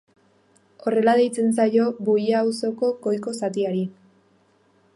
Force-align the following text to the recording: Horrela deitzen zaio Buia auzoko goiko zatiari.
Horrela 0.85 1.13
deitzen 1.19 1.51
zaio 1.59 1.85
Buia 2.07 2.39
auzoko 2.45 2.89
goiko 3.07 3.35
zatiari. 3.43 3.85